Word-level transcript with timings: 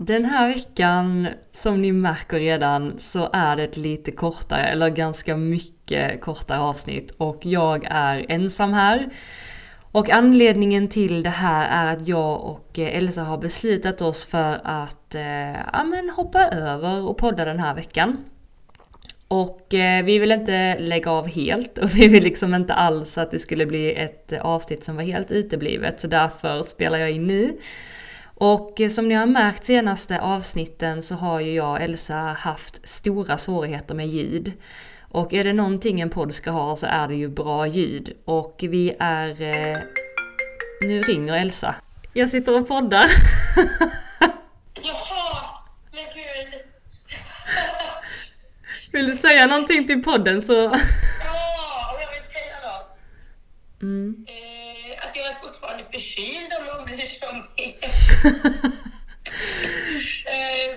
Den 0.00 0.24
här 0.24 0.48
veckan, 0.48 1.28
som 1.52 1.82
ni 1.82 1.92
märker 1.92 2.38
redan, 2.38 2.98
så 2.98 3.30
är 3.32 3.56
det 3.56 3.64
ett 3.64 3.76
lite 3.76 4.12
kortare, 4.12 4.66
eller 4.66 4.88
ganska 4.88 5.36
mycket 5.36 6.20
kortare 6.20 6.58
avsnitt. 6.58 7.10
Och 7.16 7.46
jag 7.46 7.86
är 7.90 8.26
ensam 8.28 8.72
här. 8.72 9.10
Och 9.92 10.10
anledningen 10.10 10.88
till 10.88 11.22
det 11.22 11.30
här 11.30 11.86
är 11.86 11.96
att 11.96 12.08
jag 12.08 12.44
och 12.44 12.78
eh, 12.78 12.96
Elsa 12.96 13.22
har 13.22 13.38
beslutat 13.38 14.02
oss 14.02 14.26
för 14.26 14.60
att 14.64 15.14
eh, 15.14 15.52
ja, 15.72 15.84
men 15.84 16.10
hoppa 16.10 16.48
över 16.48 17.02
och 17.02 17.18
podda 17.18 17.44
den 17.44 17.58
här 17.58 17.74
veckan. 17.74 18.24
Och 19.28 19.74
eh, 19.74 20.04
vi 20.04 20.18
vill 20.18 20.32
inte 20.32 20.78
lägga 20.78 21.10
av 21.10 21.28
helt 21.28 21.78
och 21.78 21.94
vi 21.94 22.08
vill 22.08 22.22
liksom 22.22 22.54
inte 22.54 22.74
alls 22.74 23.18
att 23.18 23.30
det 23.30 23.38
skulle 23.38 23.66
bli 23.66 23.94
ett 23.94 24.32
avsnitt 24.40 24.84
som 24.84 24.96
var 24.96 25.02
helt 25.02 25.32
uteblivet 25.32 26.00
så 26.00 26.06
därför 26.06 26.62
spelar 26.62 26.98
jag 26.98 27.10
in 27.10 27.26
nu. 27.26 27.58
Och 28.40 28.80
eh, 28.80 28.88
som 28.88 29.08
ni 29.08 29.14
har 29.14 29.26
märkt 29.26 29.64
senaste 29.64 30.20
avsnitten 30.20 31.02
så 31.02 31.14
har 31.14 31.40
ju 31.40 31.54
jag 31.54 31.70
och 31.70 31.80
Elsa 31.80 32.16
haft 32.16 32.88
stora 32.88 33.38
svårigheter 33.38 33.94
med 33.94 34.08
ljud. 34.08 34.52
Och 35.08 35.34
är 35.34 35.44
det 35.44 35.52
någonting 35.52 36.00
en 36.00 36.10
podd 36.10 36.34
ska 36.34 36.50
ha 36.50 36.76
så 36.76 36.86
är 36.86 37.08
det 37.08 37.14
ju 37.14 37.28
bra 37.28 37.66
ljud. 37.66 38.16
Och 38.24 38.56
vi 38.60 38.96
är... 38.98 39.42
Eh... 39.42 39.76
Nu 40.80 41.02
ringer 41.02 41.34
Elsa. 41.34 41.74
Jag 42.12 42.28
sitter 42.28 42.60
och 42.60 42.68
poddar. 42.68 43.04
Jaha, 44.82 45.48
men 45.92 46.04
gud. 46.14 46.60
Vill 48.92 49.06
du 49.06 49.16
säga 49.16 49.46
någonting 49.46 49.86
till 49.86 50.02
podden 50.02 50.42
så... 50.42 50.52
Ja, 50.52 50.70
och 51.92 52.00
jag 52.02 52.10
vill 52.10 52.32
säga 52.32 52.56
då. 52.62 53.86
Mm. 53.86 54.26
Eh, 54.28 55.08
att 55.08 55.16
jag 55.16 55.26
är 55.26 55.34
fortfarande 55.42 55.84
förkyld 55.92 56.52
om 56.58 56.64
någon 56.66 56.86
bryr 56.86 56.98
sig 56.98 57.28
om 57.32 57.44
det. 57.56 57.97
Eh, 60.34 60.70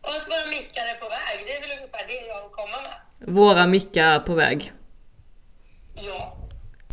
och 0.00 0.10
att 0.16 0.28
våra 0.28 0.46
mickar 0.50 0.82
är 0.82 0.94
på 0.94 1.08
väg, 1.08 1.44
det 1.46 1.52
är 1.56 1.60
väl 1.60 1.70
ungefär 1.78 2.06
det 2.06 2.26
jag 2.26 2.42
vill 2.42 2.52
komma 2.52 2.76
med. 2.82 3.34
Våra 3.34 3.66
mickar 3.66 4.04
är 4.04 4.18
på 4.18 4.34
väg. 4.34 4.72
Ja. 5.94 6.38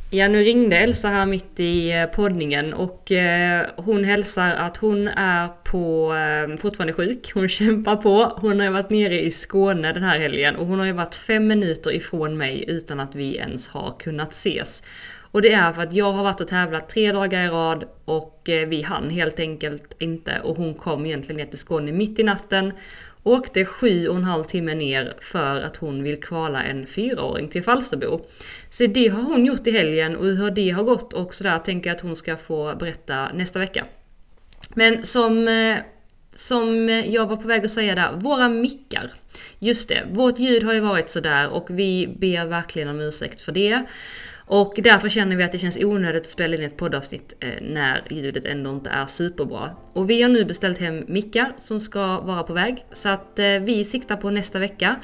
Ja, 0.10 0.28
nu 0.28 0.44
ringde 0.44 0.78
Elsa 0.78 1.08
här 1.08 1.26
mitt 1.26 1.60
i 1.60 1.92
eh, 1.92 2.06
poddningen 2.06 2.74
och 2.74 3.12
eh, 3.12 3.66
hon 3.76 4.04
hälsar 4.04 4.56
att 4.56 4.78
hon 4.78 5.08
är 5.08 5.48
på, 5.48 6.14
eh, 6.16 6.58
fortfarande 6.58 6.94
sjuk. 6.94 7.32
Hon 7.34 7.50
kämpar 7.60 7.96
på. 7.96 8.38
Hon 8.42 8.60
har 8.60 8.66
ju 8.68 8.74
varit 8.74 8.90
nere 8.90 9.22
i 9.22 9.32
Skåne 9.32 9.94
den 9.94 10.04
här 10.04 10.20
helgen 10.20 10.56
och 10.56 10.66
hon 10.66 10.80
har 10.80 10.86
ju 10.86 10.92
varit 10.92 11.16
fem 11.16 11.48
minuter 11.48 11.92
ifrån 11.94 12.38
mig 12.38 12.66
utan 12.68 13.00
att 13.00 13.16
vi 13.16 13.36
ens 13.36 13.68
har 13.68 14.00
kunnat 14.00 14.32
ses. 14.32 14.84
Och 15.36 15.42
det 15.42 15.52
är 15.52 15.74
för 15.74 15.82
att 15.82 15.94
jag 15.94 16.12
har 16.12 16.24
varit 16.24 16.42
och 16.42 16.48
tävlat 16.48 16.90
tre 16.90 17.12
dagar 17.12 17.46
i 17.46 17.48
rad 17.48 17.84
och 18.06 18.50
eh, 18.50 18.68
vi 18.68 18.82
hann 18.82 19.10
helt 19.10 19.40
enkelt 19.40 19.96
inte 20.00 20.40
och 20.40 20.58
hon 20.58 20.74
kom 20.74 21.06
egentligen 21.06 21.38
ner 21.38 21.46
till 21.46 21.60
Skåne 21.60 21.92
mitt 21.92 22.20
i 22.20 22.24
natten 22.24 22.74
åkte 23.24 23.66
sju 23.66 24.08
och 24.08 24.16
en 24.16 24.24
halv 24.24 24.44
timme 24.44 24.76
ner 24.76 25.14
för 25.22 25.62
att 25.62 25.78
hon 25.78 26.04
vill 26.04 26.22
kvala 26.22 26.64
en 26.64 26.88
fyraåring 26.88 27.48
till 27.48 27.64
Falsterbo. 27.64 28.26
Så 28.70 28.86
det 28.86 29.08
har 29.08 29.24
hon 29.24 29.46
gjort 29.46 29.68
i 29.68 29.72
helgen 29.72 30.16
och 30.16 30.26
hur 30.26 30.52
det 30.52 30.70
har 30.70 30.84
gått 30.84 31.14
och 31.14 31.34
sådär 31.34 31.60
tänker 31.60 31.90
jag 31.90 31.96
att 31.96 32.02
hon 32.02 32.16
ska 32.16 32.38
få 32.38 32.76
berätta 32.80 33.32
nästa 33.34 33.60
vecka. 33.60 33.86
Men 34.74 35.06
som, 35.06 35.48
eh, 35.48 35.78
som 36.36 36.90
jag 37.06 37.28
var 37.28 37.38
på 37.38 37.48
väg 37.48 37.66
att 37.66 37.72
säga 37.72 37.96
där, 37.96 38.12
våra 38.14 38.50
mickar. 38.50 39.12
Just 39.60 39.90
det, 39.90 40.04
vårt 40.12 40.40
ljud 40.40 40.64
har 40.64 40.74
ju 40.74 40.80
varit 40.80 41.10
sådär 41.10 41.50
och 41.50 41.66
vi 41.70 42.16
ber 42.20 42.46
verkligen 42.46 42.90
om 42.90 43.02
ursäkt 43.02 43.42
för 43.42 43.52
det. 43.52 43.86
Och 44.48 44.74
därför 44.84 45.10
känner 45.10 45.36
vi 45.36 45.44
att 45.44 45.52
det 45.52 45.58
känns 45.58 45.78
onödigt 45.78 46.22
att 46.22 46.30
spela 46.30 46.56
in 46.56 46.64
ett 46.64 46.78
poddavsnitt 46.78 47.34
eh, 47.40 47.50
när 47.62 48.04
ljudet 48.10 48.46
ändå 48.46 48.70
inte 48.70 48.90
är 48.90 49.06
superbra. 49.06 49.70
Och 49.94 50.10
vi 50.10 50.22
har 50.22 50.30
nu 50.30 50.46
beställt 50.46 50.80
hem 50.80 51.04
mickar 51.08 51.56
som 51.58 51.80
ska 51.80 52.20
vara 52.20 52.44
på 52.44 52.54
väg. 52.54 52.86
Så 52.92 53.10
att 53.10 53.40
eh, 53.40 53.46
vi 53.46 53.86
siktar 53.86 54.18
på 54.18 54.30
nästa 54.30 54.60
vecka. 54.60 54.96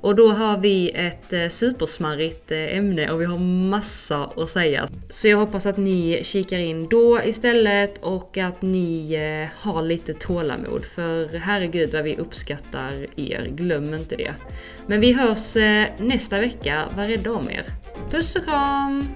Och 0.00 0.14
då 0.14 0.32
har 0.32 0.58
vi 0.58 0.90
ett 0.90 1.32
eh, 1.32 1.48
supersmarrigt 1.48 2.52
ämne 2.52 3.10
och 3.10 3.20
vi 3.20 3.24
har 3.24 3.38
massa 3.68 4.30
att 4.36 4.50
säga. 4.50 4.88
Så 5.10 5.28
jag 5.28 5.38
hoppas 5.38 5.66
att 5.66 5.76
ni 5.76 6.20
kikar 6.24 6.58
in 6.58 6.88
då 6.88 7.20
istället 7.24 7.98
och 7.98 8.38
att 8.38 8.62
ni 8.62 9.16
har 9.56 9.82
lite 9.82 10.14
tålamod. 10.14 10.84
För 10.84 11.38
herregud 11.38 11.92
vad 11.92 12.04
vi 12.04 12.16
uppskattar 12.16 13.06
er, 13.16 13.48
glöm 13.50 13.94
inte 13.94 14.16
det. 14.16 14.34
Men 14.86 15.00
vi 15.00 15.12
hörs 15.12 15.56
nästa 15.98 16.40
vecka, 16.40 16.88
var 16.96 17.08
rädda 17.08 17.32
om 17.32 17.50
er. 17.50 17.64
Dus 18.10 18.32
te 18.32 18.42
gaan. 18.46 19.14